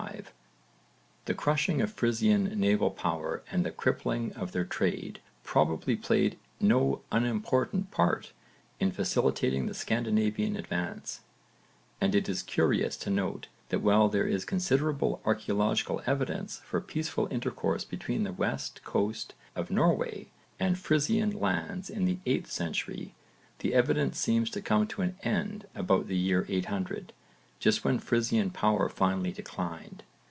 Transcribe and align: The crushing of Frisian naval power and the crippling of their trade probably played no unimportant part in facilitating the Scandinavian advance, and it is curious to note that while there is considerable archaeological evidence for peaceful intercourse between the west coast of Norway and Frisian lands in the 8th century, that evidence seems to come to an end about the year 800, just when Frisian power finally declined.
The 1.25 1.35
crushing 1.35 1.79
of 1.79 1.93
Frisian 1.93 2.45
naval 2.59 2.89
power 2.89 3.43
and 3.51 3.63
the 3.63 3.71
crippling 3.71 4.33
of 4.33 4.51
their 4.51 4.65
trade 4.65 5.21
probably 5.43 5.95
played 5.95 6.37
no 6.59 7.03
unimportant 7.11 7.91
part 7.91 8.33
in 8.79 8.91
facilitating 8.91 9.67
the 9.67 9.73
Scandinavian 9.75 10.55
advance, 10.57 11.21
and 12.01 12.13
it 12.15 12.27
is 12.27 12.41
curious 12.43 12.97
to 12.97 13.09
note 13.11 13.47
that 13.69 13.79
while 13.79 14.09
there 14.09 14.27
is 14.27 14.43
considerable 14.43 15.21
archaeological 15.23 16.01
evidence 16.07 16.57
for 16.65 16.81
peaceful 16.81 17.27
intercourse 17.31 17.85
between 17.85 18.23
the 18.23 18.33
west 18.33 18.83
coast 18.83 19.33
of 19.55 19.69
Norway 19.71 20.27
and 20.59 20.77
Frisian 20.79 21.39
lands 21.39 21.89
in 21.91 22.03
the 22.05 22.17
8th 22.25 22.47
century, 22.47 23.13
that 23.59 23.71
evidence 23.71 24.17
seems 24.19 24.49
to 24.49 24.61
come 24.61 24.87
to 24.87 25.03
an 25.03 25.15
end 25.23 25.67
about 25.75 26.07
the 26.07 26.17
year 26.17 26.45
800, 26.49 27.13
just 27.59 27.85
when 27.85 27.99
Frisian 27.99 28.49
power 28.49 28.89
finally 28.89 29.31
declined. 29.31 30.01